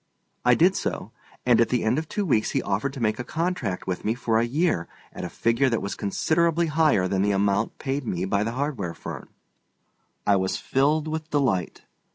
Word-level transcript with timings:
I 0.43 0.55
did 0.55 0.75
so, 0.75 1.11
and 1.45 1.61
at 1.61 1.69
the 1.69 1.83
end 1.83 1.99
of 1.99 2.09
two 2.09 2.25
weeks 2.25 2.49
he 2.57 2.61
offered 2.63 2.91
to 2.93 2.99
make 2.99 3.19
a 3.19 3.23
contract 3.23 3.85
with 3.85 4.03
me 4.03 4.15
for 4.15 4.39
a 4.39 4.43
year 4.47 4.87
at 5.13 5.23
a 5.23 5.29
figure 5.29 5.69
that 5.69 5.79
was 5.79 5.93
considerably 5.93 6.65
higher 6.73 7.07
than 7.07 7.21
the 7.21 7.29
amount 7.29 7.77
paid 7.77 8.03
me 8.07 8.25
by 8.25 8.43
the 8.43 8.53
hardware 8.53 8.95
firm. 8.95 9.29
I 10.25 10.37
was 10.37 10.57
filled 10.57 11.07
with 11.07 11.29
delight. 11.29 11.83